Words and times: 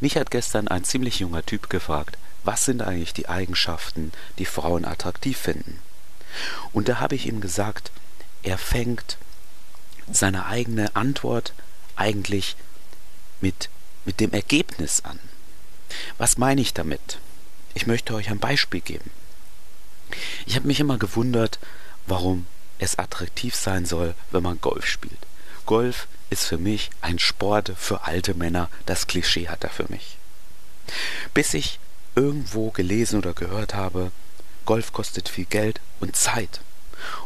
Mich 0.00 0.16
hat 0.16 0.30
gestern 0.30 0.68
ein 0.68 0.84
ziemlich 0.84 1.20
junger 1.20 1.44
Typ 1.44 1.68
gefragt, 1.68 2.16
was 2.42 2.64
sind 2.64 2.82
eigentlich 2.82 3.12
die 3.12 3.28
Eigenschaften, 3.28 4.12
die 4.38 4.46
Frauen 4.46 4.84
attraktiv 4.84 5.36
finden? 5.36 5.80
Und 6.72 6.88
da 6.88 7.00
habe 7.00 7.14
ich 7.14 7.26
ihm 7.26 7.40
gesagt, 7.40 7.90
er 8.42 8.56
fängt 8.56 9.18
seine 10.10 10.46
eigene 10.46 10.96
Antwort 10.96 11.52
eigentlich 11.96 12.56
mit, 13.40 13.68
mit 14.04 14.20
dem 14.20 14.32
Ergebnis 14.32 15.02
an. 15.04 15.20
Was 16.18 16.38
meine 16.38 16.60
ich 16.60 16.72
damit? 16.72 17.18
Ich 17.74 17.86
möchte 17.86 18.14
euch 18.14 18.30
ein 18.30 18.38
Beispiel 18.38 18.80
geben. 18.80 19.10
Ich 20.46 20.56
habe 20.56 20.66
mich 20.66 20.80
immer 20.80 20.98
gewundert, 20.98 21.58
warum 22.06 22.46
es 22.78 22.98
attraktiv 22.98 23.54
sein 23.54 23.84
soll, 23.84 24.14
wenn 24.30 24.42
man 24.42 24.60
Golf 24.60 24.86
spielt. 24.86 25.18
Golf 25.70 26.08
ist 26.30 26.46
für 26.46 26.58
mich 26.58 26.90
ein 27.00 27.20
Sport 27.20 27.74
für 27.76 28.02
alte 28.02 28.34
Männer. 28.34 28.68
Das 28.86 29.06
Klischee 29.06 29.46
hat 29.46 29.62
er 29.62 29.70
für 29.70 29.86
mich. 29.88 30.18
Bis 31.32 31.54
ich 31.54 31.78
irgendwo 32.16 32.72
gelesen 32.72 33.20
oder 33.20 33.34
gehört 33.34 33.72
habe, 33.72 34.10
Golf 34.66 34.92
kostet 34.92 35.28
viel 35.28 35.44
Geld 35.44 35.80
und 36.00 36.16
Zeit. 36.16 36.60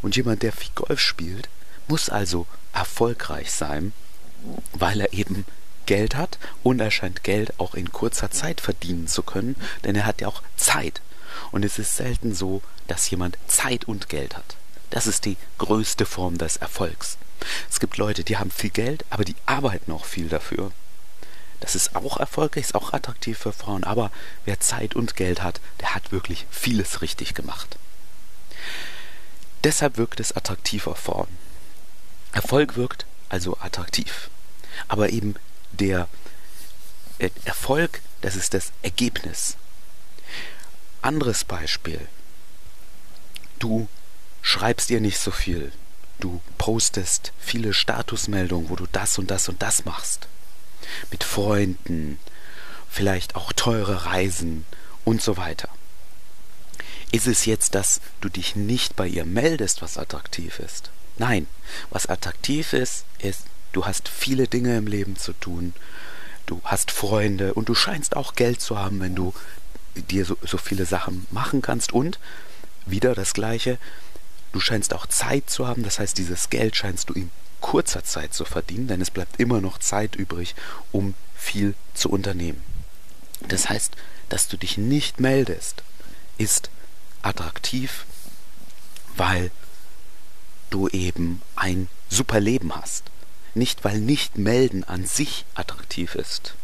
Und 0.03 0.17
jemand, 0.17 0.43
der 0.43 0.53
viel 0.53 0.69
Golf 0.75 1.01
spielt, 1.01 1.48
muss 1.89 2.11
also 2.11 2.47
erfolgreich 2.75 3.51
sein, 3.51 3.95
weil 4.75 5.01
er 5.01 5.15
eben 5.15 5.47
Geld 5.87 6.15
hat 6.15 6.39
und 6.62 6.81
er 6.81 6.91
scheint 6.91 7.25
Geld 7.25 7.59
auch 7.59 7.75
in 7.75 7.92
kurzer 7.92 8.31
Zeit 8.31 8.61
verdienen 8.61 9.09
zu 9.09 9.23
können, 9.23 9.56
denn 9.84 9.97
er 9.97 10.05
hat 10.05 10.20
ja 10.20 10.29
auch 10.29 10.42
Zeit. 10.59 11.01
Und 11.51 11.65
es 11.65 11.79
ist 11.79 11.97
selten 11.97 12.34
so, 12.34 12.61
dass 12.89 13.09
jemand 13.09 13.39
Zeit 13.47 13.87
und 13.87 14.11
Geld 14.11 14.37
hat. 14.37 14.56
Das 14.91 15.06
ist 15.06 15.25
die 15.25 15.39
größte 15.56 16.05
Form 16.05 16.37
des 16.37 16.59
Erfolgs. 16.59 17.17
Es 17.71 17.80
gibt 17.80 17.97
Leute, 17.97 18.25
die 18.25 18.37
haben 18.39 18.51
viel 18.51 18.71
Geld, 18.71 19.05
aber 19.11 19.25
die 19.25 19.37
arbeiten 19.47 19.93
auch 19.93 20.05
viel 20.05 20.29
dafür. 20.29 20.73
Das 21.61 21.75
ist 21.75 21.97
auch 21.97 22.19
erfolgreich, 22.19 22.65
ist 22.65 22.75
auch 22.75 22.93
attraktiv 22.93 23.39
für 23.39 23.53
Frauen, 23.53 23.84
aber 23.84 24.11
wer 24.45 24.61
Zeit 24.61 24.95
und 24.95 25.17
Geld 25.17 25.43
hat, 25.43 25.61
der 25.80 25.95
hat 25.95 26.12
wirklich 26.12 26.47
vieles 26.50 27.00
richtig 27.00 27.34
gemacht. 27.34 27.78
Deshalb 29.62 29.97
wirkt 29.97 30.20
es 30.20 30.37
attraktiv 30.37 30.87
auf 30.87 30.98
Frauen. 30.98 31.28
Erfolg 32.33 32.77
wirkt 32.77 33.06
also 33.31 33.56
attraktiv. 33.61 34.28
Aber 34.89 35.11
eben 35.11 35.37
der 35.72 36.09
Erfolg, 37.45 38.03
das 38.20 38.37
ist 38.37 38.55
das 38.55 38.72
Ergebnis. 38.83 39.56
Anderes 41.00 41.45
Beispiel. 41.45 42.09
Du 43.59 43.89
schreibst 44.42 44.91
dir 44.91 45.00
nicht 45.00 45.19
so 45.19 45.31
viel. 45.31 45.72
Du 46.20 46.41
postest 46.59 47.33
viele 47.39 47.73
Statusmeldungen, 47.73 48.70
wo 48.70 48.77
du 48.77 48.87
das 48.93 49.19
und 49.19 49.31
das 49.31 49.48
und 49.48 49.62
das 49.62 49.84
machst. 49.84 50.29
Mit 51.11 51.25
Freunden, 51.25 52.19
vielleicht 52.89 53.37
auch 53.37 53.53
teure 53.53 54.06
Reisen 54.06 54.65
und 55.05 55.23
so 55.23 55.37
weiter. 55.37 55.69
Ist 57.12 57.27
es 57.27 57.45
jetzt, 57.45 57.75
dass 57.75 58.01
du 58.21 58.29
dich 58.29 58.56
nicht 58.56 58.97
bei 58.97 59.06
ihr 59.06 59.25
meldest, 59.25 59.83
was 59.83 59.98
attraktiv 59.98 60.59
ist? 60.59 60.91
Nein, 61.17 61.47
was 61.91 62.06
attraktiv 62.06 62.73
ist, 62.73 63.05
ist, 63.19 63.45
du 63.73 63.87
hast 63.87 64.09
viele 64.09 64.49
Dinge 64.49 64.77
im 64.77 64.87
Leben 64.87 65.17
zu 65.17 65.33
tun, 65.33 65.75
du 66.47 66.61
hast 66.65 66.91
Freunde 66.91 67.55
und 67.55 67.69
du 67.69 67.75
scheinst 67.75 68.17
auch 68.17 68.34
Geld 68.34 68.61
zu 68.61 68.78
haben, 68.78 69.01
wenn 69.01 69.15
du 69.15 69.33
dir 69.95 70.25
so, 70.25 70.37
so 70.43 70.59
viele 70.59 70.87
Sachen 70.87 71.27
machen 71.31 71.62
kannst 71.62 71.93
und 71.93 72.19
wieder 72.87 73.15
das 73.15 73.33
gleiche, 73.33 73.78
du 74.55 74.60
scheinst 74.60 74.94
auch 74.94 75.06
Zeit 75.06 75.50
zu 75.50 75.66
haben, 75.66 75.83
das 75.83 75.98
heißt, 75.98 76.16
dieses 76.16 76.48
Geld 76.48 76.77
scheinst 76.77 77.10
du 77.10 77.14
in 77.14 77.30
kurzer 77.60 78.05
Zeit 78.05 78.34
zu 78.34 78.44
verdienen, 78.44 78.86
denn 78.86 79.00
es 79.00 79.10
bleibt 79.10 79.41
immer 79.41 79.60
noch 79.60 79.78
Zeit 79.78 80.14
übrig, 80.14 80.55
um 80.92 81.14
viel 81.34 81.74
zu 81.92 82.08
unternehmen. 82.08 82.62
Das 83.48 83.69
heißt, 83.69 83.97
dass 84.28 84.47
du 84.47 84.56
dich 84.56 84.78
nicht 84.78 85.19
meldest, 85.19 85.82
ist 86.38 86.70
attraktiv, 87.22 88.06
weil 89.16 89.50
du 90.70 90.88
eben 90.88 91.43
ein 91.56 91.88
super 92.09 92.38
Leben 92.38 92.76
hast. 92.76 93.04
Nicht, 93.54 93.84
weil 93.84 93.98
nicht 93.98 94.38
melden 94.38 94.84
an 94.84 95.04
sich 95.04 95.47
attraktiv 95.54 96.14
ist. 96.14 96.54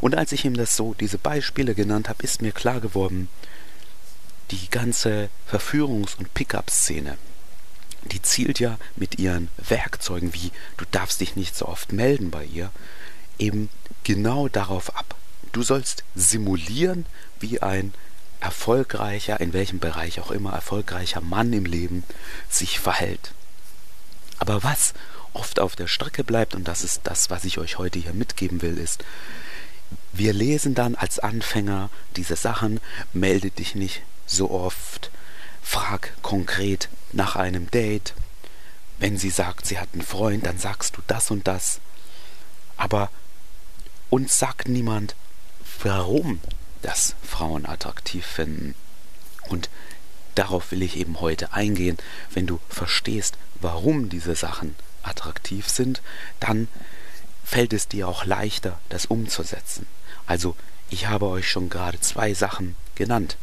Und 0.00 0.14
als 0.14 0.32
ich 0.32 0.44
ihm 0.44 0.54
das 0.54 0.76
so, 0.76 0.94
diese 0.94 1.18
Beispiele 1.18 1.74
genannt 1.74 2.08
habe, 2.08 2.22
ist 2.22 2.42
mir 2.42 2.52
klar 2.52 2.80
geworden, 2.80 3.28
die 4.52 4.68
ganze 4.70 5.30
Verführungs- 5.50 6.16
und 6.16 6.34
Pickup-Szene, 6.34 7.16
die 8.04 8.20
zielt 8.20 8.60
ja 8.60 8.78
mit 8.96 9.18
ihren 9.18 9.48
Werkzeugen 9.56 10.34
wie 10.34 10.52
du 10.76 10.84
darfst 10.90 11.20
dich 11.20 11.36
nicht 11.36 11.56
so 11.56 11.66
oft 11.66 11.92
melden 11.92 12.30
bei 12.30 12.44
ihr, 12.44 12.70
eben 13.38 13.70
genau 14.04 14.48
darauf 14.48 14.94
ab. 14.96 15.16
Du 15.52 15.62
sollst 15.62 16.04
simulieren, 16.14 17.06
wie 17.40 17.62
ein 17.62 17.94
erfolgreicher, 18.40 19.40
in 19.40 19.52
welchem 19.52 19.78
Bereich 19.78 20.20
auch 20.20 20.30
immer, 20.30 20.52
erfolgreicher 20.52 21.20
Mann 21.20 21.52
im 21.52 21.64
Leben 21.64 22.04
sich 22.50 22.78
verhält. 22.78 23.32
Aber 24.38 24.62
was 24.62 24.94
oft 25.32 25.60
auf 25.60 25.76
der 25.76 25.86
Strecke 25.86 26.24
bleibt, 26.24 26.54
und 26.54 26.68
das 26.68 26.84
ist 26.84 27.02
das, 27.04 27.30
was 27.30 27.44
ich 27.44 27.58
euch 27.58 27.78
heute 27.78 27.98
hier 27.98 28.12
mitgeben 28.12 28.60
will, 28.60 28.76
ist, 28.76 29.04
wir 30.12 30.32
lesen 30.32 30.74
dann 30.74 30.94
als 30.94 31.18
Anfänger 31.18 31.88
diese 32.16 32.36
Sachen, 32.36 32.80
melde 33.12 33.50
dich 33.50 33.74
nicht 33.74 34.02
so 34.32 34.50
oft, 34.50 35.10
frag 35.62 36.12
konkret 36.22 36.88
nach 37.12 37.36
einem 37.36 37.70
Date. 37.70 38.14
Wenn 38.98 39.18
sie 39.18 39.30
sagt, 39.30 39.66
sie 39.66 39.78
hat 39.78 39.88
einen 39.92 40.02
Freund, 40.02 40.46
dann 40.46 40.58
sagst 40.58 40.96
du 40.96 41.02
das 41.06 41.30
und 41.30 41.46
das. 41.46 41.80
Aber 42.76 43.10
uns 44.10 44.38
sagt 44.38 44.68
niemand, 44.68 45.14
warum 45.82 46.40
das 46.82 47.14
Frauen 47.22 47.66
attraktiv 47.66 48.26
finden. 48.26 48.74
Und 49.48 49.70
darauf 50.34 50.70
will 50.70 50.82
ich 50.82 50.96
eben 50.96 51.20
heute 51.20 51.52
eingehen. 51.52 51.96
Wenn 52.32 52.46
du 52.46 52.60
verstehst, 52.68 53.36
warum 53.60 54.08
diese 54.08 54.34
Sachen 54.34 54.74
attraktiv 55.02 55.68
sind, 55.68 56.02
dann 56.40 56.68
fällt 57.44 57.72
es 57.72 57.88
dir 57.88 58.08
auch 58.08 58.24
leichter, 58.24 58.78
das 58.88 59.06
umzusetzen. 59.06 59.86
Also, 60.26 60.56
ich 60.90 61.08
habe 61.08 61.26
euch 61.26 61.50
schon 61.50 61.68
gerade 61.68 62.00
zwei 62.00 62.34
Sachen 62.34 62.76
genannt. 62.94 63.36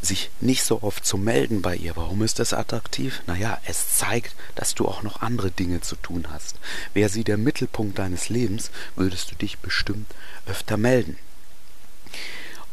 Sich 0.00 0.30
nicht 0.40 0.62
so 0.62 0.82
oft 0.82 1.04
zu 1.04 1.18
melden 1.18 1.60
bei 1.60 1.74
ihr. 1.74 1.96
Warum 1.96 2.22
ist 2.22 2.38
das 2.38 2.52
attraktiv? 2.52 3.22
Naja, 3.26 3.58
es 3.64 3.96
zeigt, 3.96 4.34
dass 4.54 4.74
du 4.74 4.86
auch 4.86 5.02
noch 5.02 5.22
andere 5.22 5.50
Dinge 5.50 5.80
zu 5.80 5.96
tun 5.96 6.26
hast. 6.30 6.56
Wäre 6.94 7.08
sie 7.08 7.24
der 7.24 7.36
Mittelpunkt 7.36 7.98
deines 7.98 8.28
Lebens, 8.28 8.70
würdest 8.94 9.30
du 9.30 9.34
dich 9.34 9.58
bestimmt 9.58 10.14
öfter 10.46 10.76
melden. 10.76 11.18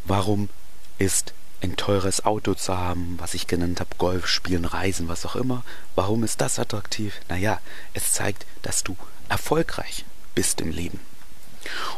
Warum 0.06 0.50
ist 1.00 1.34
ein 1.62 1.76
teures 1.76 2.26
Auto 2.26 2.54
zu 2.54 2.78
haben, 2.78 3.16
was 3.18 3.34
ich 3.34 3.48
genannt 3.48 3.80
habe, 3.80 3.90
Golf 3.98 4.28
spielen, 4.28 4.66
Reisen, 4.66 5.08
was 5.08 5.26
auch 5.26 5.36
immer. 5.36 5.64
Warum 5.96 6.24
ist 6.24 6.42
das 6.42 6.60
attraktiv? 6.60 7.20
Naja, 7.30 7.60
es 7.94 8.14
zeigt, 8.14 8.46
dass 8.62 8.84
du 8.84 8.96
erfolgreich 9.30 10.06
bist 10.36 10.62
im 10.62 10.72
Leben. 10.72 11.00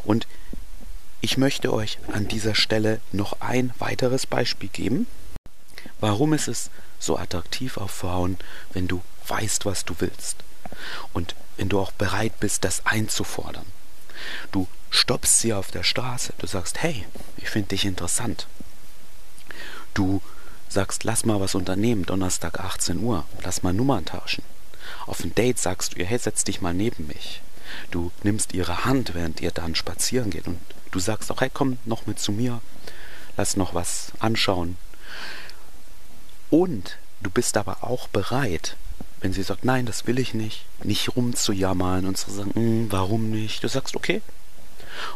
Und 0.03 0.27
ich 1.27 1.37
möchte 1.37 1.73
euch 1.73 1.99
an 2.13 2.29
dieser 2.29 2.55
Stelle 2.55 3.01
noch 3.11 3.41
ein 3.41 3.73
weiteres 3.79 4.25
Beispiel 4.25 4.69
geben. 4.69 5.07
Warum 5.99 6.31
ist 6.31 6.47
es 6.47 6.69
so 6.99 7.17
attraktiv 7.17 7.75
auf 7.75 7.91
Frauen, 7.91 8.37
wenn 8.71 8.87
du 8.87 9.01
weißt, 9.27 9.65
was 9.65 9.83
du 9.83 9.93
willst? 9.99 10.37
Und 11.11 11.35
wenn 11.57 11.67
du 11.67 11.81
auch 11.81 11.91
bereit 11.91 12.39
bist, 12.39 12.63
das 12.63 12.85
einzufordern. 12.85 13.65
Du 14.53 14.69
stoppst 14.89 15.41
sie 15.41 15.53
auf 15.53 15.69
der 15.69 15.83
Straße, 15.83 16.31
du 16.37 16.47
sagst, 16.47 16.81
hey, 16.81 17.05
ich 17.35 17.49
finde 17.49 17.67
dich 17.69 17.83
interessant. 17.83 18.47
Du 19.93 20.21
sagst, 20.69 21.03
lass 21.03 21.25
mal 21.25 21.41
was 21.41 21.55
unternehmen, 21.55 22.05
Donnerstag 22.05 22.61
18 22.61 22.99
Uhr, 23.01 23.25
lass 23.43 23.63
mal 23.63 23.73
Nummern 23.73 24.05
tauschen. 24.05 24.45
Auf 25.05 25.25
ein 25.25 25.35
Date 25.35 25.59
sagst 25.59 25.91
du 25.91 25.99
ihr, 25.99 26.05
hey, 26.05 26.19
setz 26.19 26.45
dich 26.45 26.61
mal 26.61 26.73
neben 26.73 27.07
mich. 27.07 27.41
Du 27.91 28.11
nimmst 28.23 28.53
ihre 28.53 28.85
Hand, 28.85 29.13
während 29.13 29.41
ihr 29.41 29.51
dann 29.51 29.75
spazieren 29.75 30.29
geht 30.29 30.47
und 30.47 30.59
du 30.91 30.99
sagst 30.99 31.31
auch, 31.31 31.41
hey, 31.41 31.49
komm 31.53 31.77
noch 31.85 32.05
mit 32.05 32.19
zu 32.19 32.31
mir, 32.31 32.61
lass 33.35 33.57
noch 33.57 33.73
was 33.73 34.11
anschauen. 34.19 34.77
Und 36.49 36.97
du 37.21 37.29
bist 37.29 37.57
aber 37.57 37.83
auch 37.83 38.07
bereit, 38.07 38.77
wenn 39.19 39.33
sie 39.33 39.43
sagt, 39.43 39.65
nein, 39.65 39.85
das 39.85 40.07
will 40.07 40.19
ich 40.19 40.33
nicht, 40.33 40.65
nicht 40.83 41.15
rumzujammern 41.15 42.05
und 42.05 42.17
zu 42.17 42.31
sagen, 42.31 42.51
hm, 42.53 42.91
warum 42.91 43.29
nicht? 43.29 43.63
Du 43.63 43.67
sagst, 43.67 43.95
okay. 43.95 44.21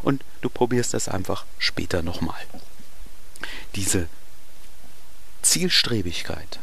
Und 0.01 0.23
du 0.41 0.49
probierst 0.49 0.93
es 0.93 1.07
einfach 1.07 1.45
später 1.57 2.01
nochmal. 2.01 2.41
Diese 3.75 4.07
Zielstrebigkeit 5.41 6.59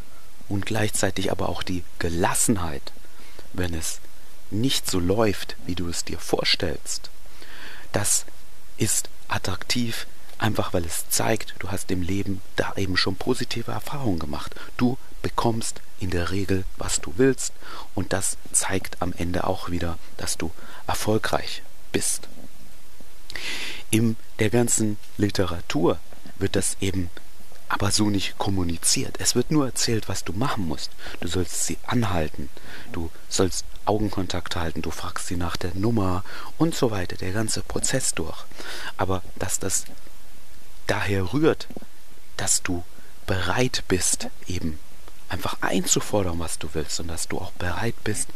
und 0.49 0.67
gleichzeitig 0.67 1.31
aber 1.31 1.49
auch 1.49 1.63
die 1.63 1.85
Gelassenheit, 1.99 2.93
wenn 3.53 3.75
es 3.75 4.01
nicht 4.51 4.91
so 4.91 4.99
läuft, 4.99 5.57
wie 5.67 5.75
du 5.75 5.89
es 5.89 6.05
dir 6.05 6.19
vorstellst, 6.19 7.11
das 7.93 8.25
ist 8.77 9.09
attraktiv, 9.29 10.07
einfach 10.39 10.73
weil 10.73 10.85
es 10.85 11.09
zeigt, 11.09 11.55
du 11.59 11.71
hast 11.71 11.91
im 11.91 12.03
Leben 12.03 12.41
da 12.57 12.75
eben 12.77 12.97
schon 12.97 13.17
positive 13.17 13.73
Erfahrungen 13.73 14.19
gemacht. 14.19 14.55
Du 14.77 14.99
bekommst 15.23 15.81
in 16.01 16.11
der 16.11 16.31
Regel, 16.31 16.65
was 16.77 17.01
du 17.01 17.13
willst 17.17 17.53
und 17.95 18.13
das 18.13 18.37
zeigt 18.53 19.03
am 19.03 19.13
Ende 19.13 19.45
auch 19.45 19.71
wieder, 19.71 19.99
dass 20.17 20.37
du 20.37 20.53
erfolgreich 20.87 21.63
bist. 21.93 22.29
In 23.91 24.17
der 24.39 24.51
ganzen 24.51 24.99
Literatur 25.17 25.99
wird 26.39 26.57
das 26.57 26.77
eben 26.81 27.11
aber 27.69 27.91
so 27.91 28.11
nicht 28.11 28.39
kommuniziert. 28.39 29.17
Es 29.21 29.35
wird 29.35 29.51
nur 29.51 29.67
erzählt, 29.67 30.09
was 30.09 30.25
du 30.25 30.33
machen 30.33 30.67
musst. 30.67 30.91
Du 31.21 31.29
sollst 31.29 31.67
sie 31.67 31.79
anhalten, 31.87 32.49
du 32.93 33.11
sollst 33.29 33.65
Augenkontakt 33.85 34.57
halten, 34.57 34.83
du 34.83 34.91
fragst 34.91 35.29
sie 35.29 35.37
nach 35.37 35.57
der 35.57 35.75
Nummer 35.75 36.25
und 36.59 36.75
so 36.75 36.91
weiter, 36.91 37.17
der 37.17 37.33
ganze 37.33 37.63
Prozess 37.63 38.15
durch. 38.15 38.45
Aber 38.97 39.23
dass 39.37 39.59
das 39.59 39.85
daher 40.87 41.33
rührt, 41.33 41.69
dass 42.37 42.63
du 42.63 42.85
bereit 43.27 43.85
bist, 43.89 44.29
eben 44.47 44.79
einfach 45.29 45.59
einzufordern, 45.61 46.39
was 46.39 46.59
du 46.59 46.69
willst 46.73 47.01
und 47.01 47.09
dass 47.09 47.29
du 47.29 47.39
auch 47.39 47.53
bereit 47.53 47.95
bist, 48.05 48.29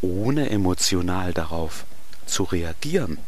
ohne 0.00 0.50
emotional 0.50 1.32
darauf 1.32 1.84
zu 2.26 2.44
reagieren, 2.44 3.18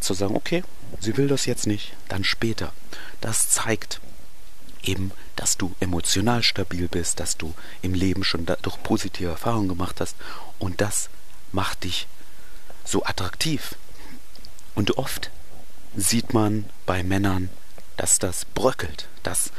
zu 0.00 0.14
sagen, 0.14 0.36
okay, 0.36 0.64
sie 1.00 1.16
will 1.16 1.28
das 1.28 1.46
jetzt 1.46 1.66
nicht, 1.66 1.94
dann 2.08 2.24
später. 2.24 2.72
Das 3.20 3.50
zeigt, 3.50 4.00
eben, 4.88 5.12
dass 5.36 5.56
du 5.56 5.74
emotional 5.80 6.42
stabil 6.42 6.88
bist, 6.88 7.20
dass 7.20 7.36
du 7.36 7.54
im 7.82 7.94
Leben 7.94 8.24
schon 8.24 8.46
dadurch 8.46 8.82
positive 8.82 9.28
Erfahrungen 9.28 9.68
gemacht 9.68 10.00
hast 10.00 10.16
und 10.58 10.80
das 10.80 11.10
macht 11.52 11.84
dich 11.84 12.08
so 12.84 13.04
attraktiv. 13.04 13.74
Und 14.74 14.96
oft 14.96 15.30
sieht 15.96 16.32
man 16.32 16.64
bei 16.86 17.02
Männern, 17.02 17.50
dass 17.96 18.18
das 18.18 18.44
bröckelt, 18.44 19.08
dass 19.22 19.50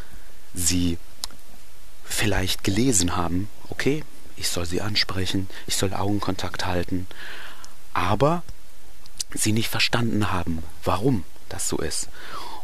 sie 0.54 0.98
vielleicht 2.04 2.64
gelesen 2.64 3.16
haben, 3.16 3.50
okay, 3.70 4.04
ich 4.36 4.50
soll 4.50 4.66
sie 4.66 4.82
ansprechen, 4.82 5.50
ich 5.68 5.76
soll 5.76 5.94
Augenkontakt 5.94 6.66
halten, 6.66 7.08
aber 7.94 8.44
sie 9.34 9.52
nicht 9.52 9.70
verstanden 9.70 10.32
haben, 10.32 10.64
warum 10.84 11.24
das 11.50 11.68
so 11.68 11.78
ist 11.78 12.10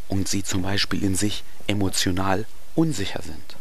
und 0.07 0.28
sie 0.28 0.44
zum 0.44 0.62
Beispiel 0.62 1.04
in 1.04 1.16
sich 1.16 1.44
emotional 1.68 2.46
unsicher 2.75 3.22
sind. 3.22 3.56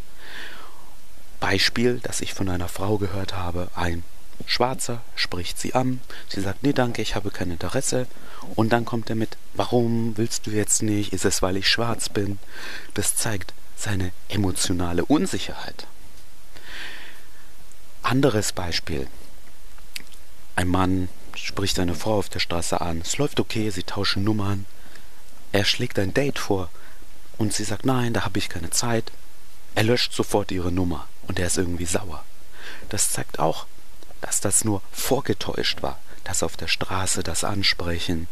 Beispiel, 1.40 2.00
das 2.02 2.20
ich 2.20 2.34
von 2.34 2.48
einer 2.48 2.68
Frau 2.68 2.98
gehört 2.98 3.34
habe, 3.34 3.68
ein 3.74 4.02
Schwarzer 4.46 5.02
spricht 5.14 5.58
sie 5.58 5.74
an, 5.74 6.00
sie 6.28 6.40
sagt, 6.40 6.62
nee 6.62 6.72
danke, 6.72 7.02
ich 7.02 7.14
habe 7.14 7.30
kein 7.30 7.50
Interesse 7.50 8.06
und 8.56 8.72
dann 8.72 8.84
kommt 8.84 9.10
er 9.10 9.16
mit, 9.16 9.36
warum 9.54 10.16
willst 10.16 10.46
du 10.46 10.50
jetzt 10.50 10.82
nicht, 10.82 11.12
ist 11.12 11.24
es, 11.24 11.42
weil 11.42 11.56
ich 11.56 11.68
schwarz 11.68 12.08
bin? 12.08 12.38
Das 12.94 13.16
zeigt 13.16 13.54
seine 13.76 14.12
emotionale 14.28 15.04
Unsicherheit. 15.04 15.86
Anderes 18.02 18.52
Beispiel, 18.52 19.06
ein 20.56 20.68
Mann 20.68 21.08
spricht 21.34 21.78
eine 21.78 21.94
Frau 21.94 22.18
auf 22.18 22.28
der 22.28 22.40
Straße 22.40 22.80
an, 22.80 23.00
es 23.00 23.18
läuft 23.18 23.40
okay, 23.40 23.70
sie 23.70 23.82
tauschen 23.82 24.24
Nummern, 24.24 24.66
er 25.54 25.64
schlägt 25.64 26.00
ein 26.00 26.12
Date 26.12 26.40
vor 26.40 26.68
und 27.38 27.52
sie 27.52 27.62
sagt, 27.62 27.86
nein, 27.86 28.12
da 28.12 28.24
habe 28.24 28.40
ich 28.40 28.48
keine 28.48 28.70
Zeit. 28.70 29.12
Er 29.76 29.84
löscht 29.84 30.12
sofort 30.12 30.50
ihre 30.50 30.72
Nummer 30.72 31.06
und 31.28 31.38
er 31.38 31.46
ist 31.46 31.58
irgendwie 31.58 31.86
sauer. 31.86 32.24
Das 32.88 33.12
zeigt 33.12 33.38
auch, 33.38 33.66
dass 34.20 34.40
das 34.40 34.64
nur 34.64 34.82
vorgetäuscht 34.90 35.80
war, 35.80 36.00
dass 36.24 36.42
auf 36.42 36.56
der 36.56 36.66
Straße 36.66 37.22
das 37.22 37.44
Ansprechen, 37.44 38.26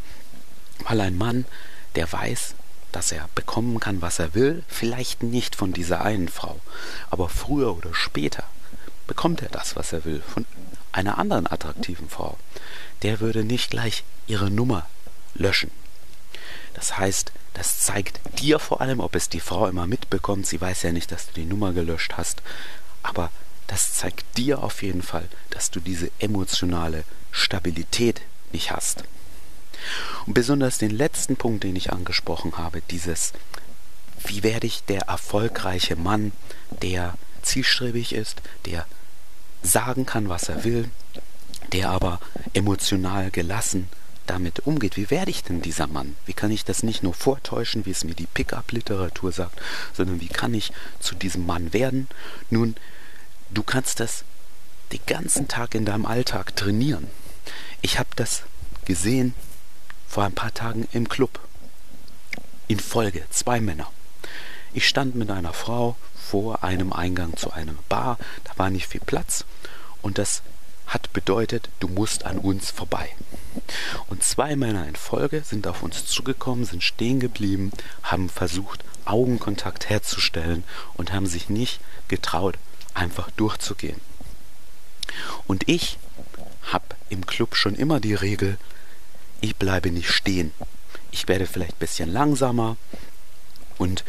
weil 0.81 1.01
ein 1.01 1.17
Mann, 1.17 1.45
der 1.95 2.11
weiß, 2.11 2.57
dass 2.91 3.13
er 3.13 3.29
bekommen 3.37 3.79
kann, 3.79 4.03
was 4.03 4.19
er 4.19 4.35
will, 4.35 4.65
vielleicht 4.67 5.23
nicht 5.23 5.55
von 5.55 5.73
dieser 5.73 6.05
einen 6.05 6.29
Frau, 6.29 6.59
aber 7.09 7.29
früher 7.29 7.77
oder 7.77 7.95
später 7.95 8.43
bekommt 9.07 9.43
er 9.43 9.49
das, 9.49 9.77
was 9.77 9.93
er 9.93 10.05
will, 10.05 10.23
von 10.23 10.45
einer 10.91 11.19
anderen 11.19 11.47
attraktiven 11.47 12.09
Frau. 12.09 12.37
Der 13.03 13.21
würde 13.21 13.45
nicht 13.45 13.71
gleich 13.71 14.03
ihre 14.27 14.51
Nummer 14.51 14.89
löschen. 15.37 15.71
Das 16.83 16.99
heißt, 16.99 17.31
das 17.55 17.79
zeigt 17.79 18.19
dir 18.41 18.59
vor 18.59 18.81
allem, 18.81 18.99
ob 18.99 19.15
es 19.15 19.29
die 19.29 19.39
Frau 19.39 19.69
immer 19.69 19.87
mitbekommt. 19.87 20.49
Sie 20.49 20.61
weiß 20.61 20.83
ja 20.83 20.91
nicht, 20.91 21.13
dass 21.13 21.29
du 21.29 21.35
die 21.35 21.45
Nummer 21.45 21.73
gelöscht 21.73 22.15
hast. 22.17 22.43
Aber 23.05 23.31
das 23.69 23.95
zeigt 23.95 24.37
dir 24.37 24.65
auf 24.65 24.83
jeden 24.83 25.03
Fall, 25.03 25.29
dass 25.51 25.71
du 25.71 25.79
diese 25.79 26.11
emotionale 26.19 27.05
Stabilität 27.31 28.23
nicht 28.51 28.73
hast. 28.73 29.05
Und 30.27 30.35
besonders 30.35 30.79
den 30.79 30.91
letzten 30.91 31.37
Punkt, 31.37 31.63
den 31.63 31.77
ich 31.77 31.93
angesprochen 31.93 32.59
habe, 32.59 32.83
dieses, 32.91 33.33
wie 34.27 34.43
werde 34.43 34.67
ich 34.67 34.83
der 34.83 35.03
erfolgreiche 35.03 35.95
Mann, 35.95 36.33
der 36.83 37.15
zielstrebig 37.43 38.13
ist, 38.13 38.43
der 38.67 38.87
sagen 39.63 40.05
kann, 40.05 40.29
was 40.29 40.49
er 40.49 40.65
will, 40.65 40.91
der 41.71 41.91
aber 41.91 42.19
emotional 42.55 43.31
gelassen 43.31 43.89
damit 44.27 44.61
umgeht. 44.61 44.97
Wie 44.97 45.11
werde 45.11 45.31
ich 45.31 45.43
denn 45.43 45.63
dieser 45.63 45.87
Mann? 45.87 46.17
Wie 46.27 46.33
kann 46.33 46.51
ich 46.51 46.65
das 46.65 46.83
nicht 46.83 47.03
nur 47.03 47.15
vortäuschen, 47.15 47.87
wie 47.87 47.91
es 47.91 48.05
mir 48.05 48.15
die 48.15 48.27
Pickup-Literatur 48.27 49.33
sagt, 49.33 49.61
sondern 49.93 50.21
wie 50.21 50.29
kann 50.29 50.55
ich 50.55 50.73
zu 51.01 51.15
diesem 51.15 51.47
Mann 51.47 51.73
werden? 51.73 52.09
Nun, 52.51 52.77
du 53.51 53.63
kannst 53.63 54.01
das 54.01 54.25
den 54.93 55.01
ganzen 55.07 55.49
Tag 55.49 55.75
in 55.75 55.85
deinem 55.85 56.07
Alltag 56.07 56.55
trainieren. 56.57 57.09
Ich 57.81 57.99
habe 57.99 58.11
das 58.17 58.43
gesehen 58.85 59.35
vor 60.09 60.25
ein 60.25 60.35
paar 60.35 60.53
Tagen 60.53 60.89
im 60.93 61.09
Club. 61.09 61.41
In 62.69 62.79
Folge 62.79 63.25
zwei 63.31 63.61
Männer. 63.61 63.91
Ich 64.73 64.89
stand 64.89 65.15
mit 65.15 65.31
einer 65.31 65.53
Frau 65.53 65.97
vor 66.17 66.65
einem 66.65 66.93
Eingang 66.93 67.37
zu 67.37 67.53
einem 67.53 67.79
Bar, 67.89 68.19
da 68.45 68.53
war 68.57 68.71
nicht 68.71 68.87
viel 68.87 69.03
Platz 69.03 69.45
und 70.01 70.17
das 70.17 70.43
hat 70.87 71.13
bedeutet, 71.13 71.69
du 71.81 71.89
musst 71.89 72.25
an 72.25 72.39
uns 72.39 72.71
vorbei. 72.71 73.11
Und 74.09 74.23
zwei 74.23 74.57
Männer 74.57 74.87
in 74.87 74.97
Folge 74.97 75.43
sind 75.45 75.67
auf 75.67 75.83
uns 75.83 76.07
zugekommen, 76.07 76.65
sind 76.65 76.83
stehen 76.83 77.21
geblieben, 77.21 77.73
haben 78.03 78.29
versucht, 78.29 78.85
Augenkontakt 79.05 79.89
herzustellen 79.89 80.65
und 80.95 81.13
haben 81.13 81.27
sich 81.27 81.49
nicht 81.49 81.81
getraut, 82.09 82.59
einfach 82.95 83.31
durchzugehen. 83.33 84.01
Und 85.47 85.69
ich 85.69 85.99
habe 86.71 86.85
im 87.09 87.27
Club 87.27 87.57
schon 87.57 87.75
immer 87.75 88.01
die 88.01 88.15
Regel, 88.15 88.59
ich 89.41 89.57
bleibe 89.57 89.91
nicht 89.91 90.11
stehen. 90.11 90.53
Ich 91.11 91.29
werde 91.29 91.47
vielleicht 91.47 91.75
ein 91.75 91.81
bisschen 91.81 92.13
langsamer 92.13 92.77
und 93.79 94.05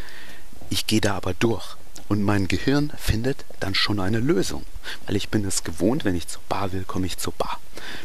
ich 0.70 0.86
gehe 0.86 1.00
da 1.00 1.16
aber 1.16 1.34
durch. 1.34 1.76
Und 2.08 2.22
mein 2.22 2.48
Gehirn 2.48 2.92
findet 2.98 3.44
dann 3.60 3.74
schon 3.74 4.00
eine 4.00 4.18
Lösung, 4.18 4.64
weil 5.06 5.16
ich 5.16 5.30
bin 5.30 5.44
es 5.44 5.64
gewohnt, 5.64 6.04
wenn 6.04 6.14
ich 6.14 6.28
zur 6.28 6.42
Bar 6.48 6.72
will, 6.72 6.84
komme 6.84 7.06
ich 7.06 7.18
zur 7.18 7.32
Bar. 7.32 7.60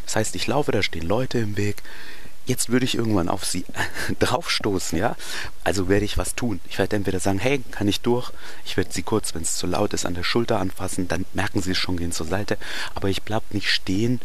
Das 0.06 0.16
heißt, 0.16 0.36
ich 0.36 0.48
laufe, 0.48 0.72
da 0.72 0.82
stehen 0.82 1.08
Leute 1.08 1.40
im 1.40 1.58
Weg. 1.58 1.84
Jetzt 2.46 2.70
würde 2.70 2.86
ich 2.86 2.96
irgendwann 2.96 3.30
auf 3.30 3.46
sie 3.46 3.66
draufstoßen, 4.20 4.98
ja? 4.98 5.16
Also 5.64 5.88
werde 5.88 6.06
ich 6.06 6.18
was 6.18 6.34
tun. 6.34 6.60
Ich 6.68 6.80
werde 6.80 6.96
entweder 6.96 7.20
sagen, 7.20 7.38
hey, 7.38 7.62
kann 7.72 7.88
ich 7.88 8.02
durch? 8.02 8.32
Ich 8.66 8.76
werde 8.76 8.92
sie 8.92 9.04
kurz, 9.04 9.36
wenn 9.36 9.44
es 9.44 9.56
zu 9.56 9.68
laut 9.68 9.94
ist, 9.94 10.06
an 10.06 10.16
der 10.16 10.24
Schulter 10.24 10.60
anfassen, 10.60 11.08
dann 11.08 11.26
merken 11.34 11.62
sie 11.62 11.72
es 11.72 11.78
schon, 11.78 11.98
gehen 11.98 12.12
zur 12.12 12.26
Seite. 12.26 12.58
Aber 12.96 13.10
ich 13.10 13.22
bleibe 13.22 13.46
nicht 13.52 13.70
stehen 13.70 14.20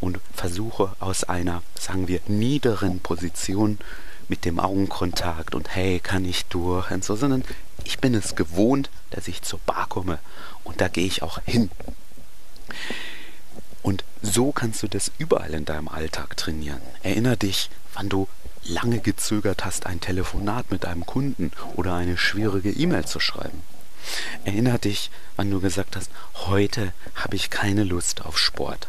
und 0.00 0.18
versuche 0.34 0.94
aus 1.00 1.24
einer, 1.24 1.62
sagen 1.78 2.08
wir, 2.08 2.20
niederen 2.26 3.00
Position 3.00 3.78
mit 4.30 4.44
dem 4.44 4.60
Augenkontakt 4.60 5.54
und 5.54 5.74
hey, 5.74 5.98
kann 5.98 6.24
ich 6.24 6.46
durch 6.46 6.90
und 6.90 7.04
so, 7.04 7.16
sondern 7.16 7.44
ich 7.84 7.98
bin 7.98 8.14
es 8.14 8.36
gewohnt, 8.36 8.88
dass 9.10 9.28
ich 9.28 9.42
zur 9.42 9.58
Bar 9.66 9.86
komme 9.88 10.20
und 10.64 10.80
da 10.80 10.88
gehe 10.88 11.04
ich 11.06 11.22
auch 11.22 11.40
hin. 11.44 11.68
Und 13.82 14.04
so 14.22 14.52
kannst 14.52 14.82
du 14.84 14.88
das 14.88 15.10
überall 15.18 15.52
in 15.52 15.64
deinem 15.64 15.88
Alltag 15.88 16.36
trainieren. 16.36 16.80
Erinner 17.02 17.36
dich, 17.36 17.70
wann 17.94 18.08
du 18.08 18.28
lange 18.62 19.00
gezögert 19.00 19.64
hast, 19.64 19.86
ein 19.86 20.00
Telefonat 20.00 20.70
mit 20.70 20.84
einem 20.84 21.04
Kunden 21.04 21.50
oder 21.74 21.94
eine 21.94 22.16
schwierige 22.16 22.70
E-Mail 22.70 23.06
zu 23.06 23.18
schreiben. 23.18 23.62
Erinner 24.44 24.78
dich, 24.78 25.10
wann 25.34 25.50
du 25.50 25.60
gesagt 25.60 25.96
hast, 25.96 26.10
heute 26.46 26.92
habe 27.16 27.34
ich 27.34 27.50
keine 27.50 27.82
Lust 27.82 28.24
auf 28.24 28.38
Sport. 28.38 28.86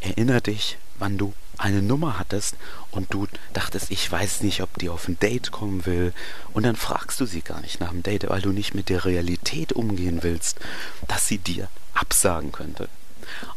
Erinner 0.00 0.40
dich, 0.40 0.78
wann 0.98 1.18
du 1.18 1.34
eine 1.58 1.82
Nummer 1.82 2.18
hattest 2.18 2.56
und 2.90 3.12
du 3.12 3.26
dachtest, 3.52 3.90
ich 3.90 4.10
weiß 4.10 4.42
nicht, 4.42 4.62
ob 4.62 4.78
die 4.78 4.88
auf 4.88 5.08
ein 5.08 5.18
Date 5.18 5.50
kommen 5.50 5.84
will. 5.86 6.12
Und 6.52 6.62
dann 6.62 6.76
fragst 6.76 7.20
du 7.20 7.26
sie 7.26 7.42
gar 7.42 7.60
nicht 7.60 7.80
nach 7.80 7.90
dem 7.90 8.02
Date, 8.02 8.28
weil 8.28 8.40
du 8.40 8.50
nicht 8.50 8.74
mit 8.74 8.88
der 8.88 9.04
Realität 9.04 9.72
umgehen 9.72 10.22
willst, 10.22 10.58
dass 11.06 11.26
sie 11.26 11.38
dir 11.38 11.68
absagen 11.94 12.52
könnte. 12.52 12.88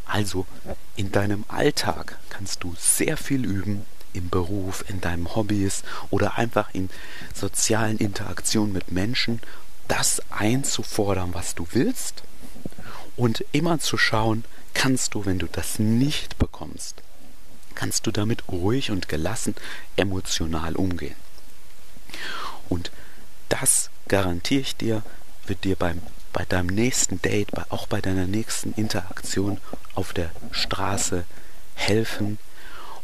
Also 0.06 0.46
in 0.96 1.12
deinem 1.12 1.46
Alltag 1.48 2.18
kannst 2.30 2.64
du 2.64 2.76
sehr 2.78 3.18
viel 3.18 3.46
üben, 3.46 3.86
im 4.14 4.30
Beruf, 4.30 4.84
in 4.90 5.00
deinen 5.00 5.36
Hobbys 5.36 5.84
oder 6.10 6.38
einfach 6.38 6.70
in 6.74 6.90
sozialen 7.34 7.98
Interaktionen 7.98 8.74
mit 8.74 8.92
Menschen, 8.92 9.40
das 9.88 10.22
einzufordern, 10.30 11.34
was 11.34 11.56
du 11.56 11.66
willst 11.72 12.24
und 13.16 13.46
immer 13.52 13.80
zu 13.80 13.98
schauen, 13.98 14.44
kannst 14.74 15.14
du, 15.14 15.26
wenn 15.26 15.40
du 15.40 15.48
das 15.48 15.80
nicht 15.80 16.38
bekommst, 16.38 16.51
kannst 17.82 18.06
du 18.06 18.12
damit 18.12 18.48
ruhig 18.48 18.92
und 18.92 19.10
gelassen 19.10 19.56
emotional 19.96 20.76
umgehen. 20.76 21.16
Und 22.70 22.92
das 23.50 23.90
garantiere 24.08 24.62
ich 24.62 24.76
dir, 24.76 25.02
wird 25.48 25.64
dir 25.64 25.76
beim, 25.76 26.00
bei 26.32 26.46
deinem 26.46 26.68
nächsten 26.68 27.24
Date, 27.24 27.50
auch 27.72 27.88
bei 27.88 28.00
deiner 28.00 28.28
nächsten 28.28 28.74
Interaktion 28.74 29.58
auf 29.96 30.14
der 30.14 30.30
Straße 30.52 31.26
helfen. 31.74 32.38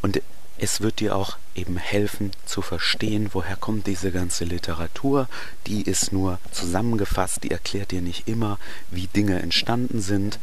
Und 0.04 0.22
es 0.60 0.80
wird 0.80 1.00
dir 1.00 1.16
auch 1.16 1.38
eben 1.56 1.78
helfen 1.78 2.30
zu 2.46 2.62
verstehen, 2.62 3.32
woher 3.34 3.56
kommt 3.56 3.88
diese 3.88 4.12
ganze 4.12 4.46
Literatur. 4.46 5.28
Die 5.66 5.82
ist 5.82 6.14
nur 6.14 6.38
zusammengefasst, 6.52 7.44
die 7.44 7.50
erklärt 7.50 7.90
dir 7.90 8.04
nicht 8.04 8.28
immer, 8.28 8.60
wie 8.92 9.08
Dinge 9.08 9.42
entstanden 9.42 10.02
sind, 10.02 10.38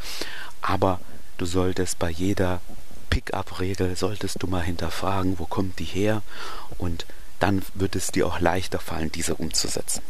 aber 0.61 0.99
du 1.39 1.47
solltest 1.47 2.01
bei 2.01 2.11
jeder 2.11 2.61
Pick-up-Regel, 3.15 3.95
solltest 3.95 4.43
du 4.43 4.49
mal 4.49 4.65
hinterfragen, 4.65 5.39
wo 5.39 5.47
kommt 5.47 5.79
die 5.79 5.85
her 5.85 6.23
und 6.79 7.07
dann 7.39 7.63
wird 7.75 7.95
es 7.95 8.11
dir 8.11 8.27
auch 8.27 8.41
leichter 8.41 8.81
fallen, 8.81 9.13
diese 9.13 9.37
umzusetzen. 9.37 10.03